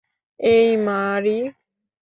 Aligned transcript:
এই, 0.39 0.69
মারি! 0.77 1.37